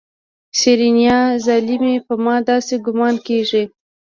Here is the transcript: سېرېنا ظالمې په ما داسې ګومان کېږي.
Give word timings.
سېرېنا 0.59 1.17
ظالمې 1.45 1.95
په 2.07 2.13
ما 2.23 2.35
داسې 2.49 2.73
ګومان 2.85 3.15
کېږي. 3.27 3.63